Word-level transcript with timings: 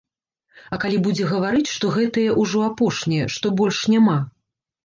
А 0.77 0.79
калі 0.85 0.97
будзе 1.07 1.27
гаварыць, 1.33 1.67
што 1.75 1.91
гэтыя 1.97 2.31
ўжо 2.45 2.65
апошнія, 2.71 3.31
што 3.37 3.53
больш 3.63 3.87
няма? 3.97 4.19